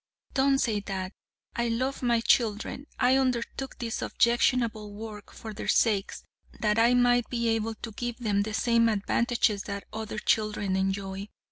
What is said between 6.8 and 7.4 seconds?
might